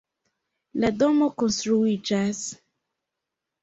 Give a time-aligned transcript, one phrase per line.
[0.85, 2.45] La domo konstruiĝas.